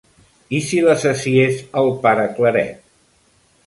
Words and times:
I 0.59 0.61
si 0.69 0.79
l'assassí 0.85 1.35
és 1.43 1.61
el 1.83 1.93
pare 2.07 2.27
Claret? 2.41 2.85